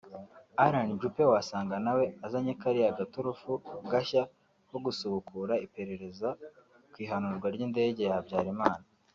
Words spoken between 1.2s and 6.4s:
wasanga nawe uzanye kariya gaturufu gashya ko gusubukura iperereza